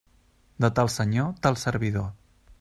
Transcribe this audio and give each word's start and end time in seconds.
De 0.65 0.71
tal 0.79 0.89
senyor 0.95 1.31
tal 1.45 1.61
servidor. 1.67 2.11